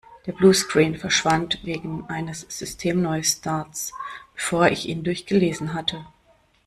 Der 0.25 0.31
Bluescreen 0.31 0.97
verschwand 0.97 1.59
wegen 1.63 2.05
eines 2.09 2.47
Systemneustarts, 2.49 3.93
bevor 4.33 4.67
ich 4.69 4.89
ihn 4.89 5.03
durchgelesen 5.03 5.75
hatte. 5.75 6.07